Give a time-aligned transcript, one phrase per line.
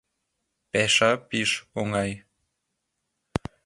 [0.71, 2.11] Пӓша пиш оҥай.